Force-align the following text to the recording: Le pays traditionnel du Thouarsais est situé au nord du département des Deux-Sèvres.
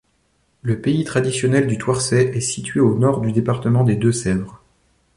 Le 0.63 0.81
pays 0.81 1.03
traditionnel 1.03 1.67
du 1.67 1.77
Thouarsais 1.77 2.31
est 2.33 2.41
situé 2.41 2.79
au 2.79 2.97
nord 2.97 3.21
du 3.21 3.33
département 3.33 3.83
des 3.83 3.95
Deux-Sèvres. 3.95 4.63